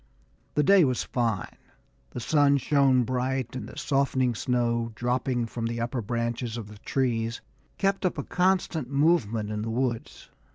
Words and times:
The 0.55 0.63
day 0.63 0.83
was 0.83 1.03
fine. 1.03 1.57
The 2.09 2.19
sun 2.19 2.57
shone 2.57 3.03
bright, 3.03 3.55
and 3.55 3.69
the 3.69 3.77
softening 3.77 4.33
snow, 4.33 4.91
dropping 4.95 5.45
from 5.45 5.67
the 5.67 5.79
upper 5.79 6.01
branches 6.01 6.57
of 6.57 6.69
the 6.69 6.79
trees, 6.79 7.39
kept 7.77 8.03
up 8.03 8.17
a 8.17 8.23
constant 8.23 8.89
movement 8.89 9.51
in 9.51 9.61
the 9.61 9.69
woods. 9.69 10.31